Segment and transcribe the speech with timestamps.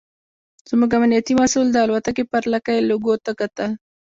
[0.69, 3.71] زموږ امنیتي مسوول د الوتکې پر لکۍ لوګو ته کتل.